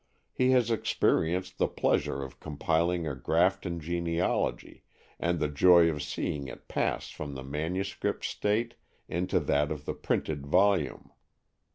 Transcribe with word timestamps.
He 0.33 0.49
has 0.49 0.71
experienced 0.71 1.59
the 1.59 1.67
pleasure 1.67 2.23
of 2.23 2.39
compiling 2.39 3.05
a 3.07 3.13
Grafton 3.13 3.79
genealogy, 3.81 4.81
and 5.19 5.37
the 5.39 5.47
joy 5.47 5.91
of 5.91 6.01
seeing 6.01 6.47
it 6.47 6.67
pass 6.67 7.11
from 7.11 7.35
the 7.35 7.43
manuscript 7.43 8.25
state 8.25 8.73
into 9.07 9.39
that 9.41 9.71
of 9.71 9.85
the 9.85 9.93
printed 9.93 10.47
volume. 10.47 11.11